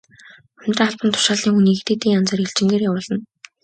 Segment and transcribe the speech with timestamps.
[0.65, 3.17] Өндөр албан тушаалын хүнийг хэд хэдэн янзаар элчингээр явуулна.